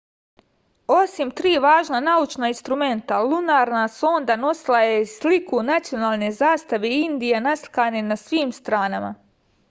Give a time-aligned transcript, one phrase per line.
[0.93, 8.01] osim tri važna naučna instrumenta lunarna sonda nosila je i sliku nacionalne zastave indije naslikane
[8.09, 9.13] na svim stranama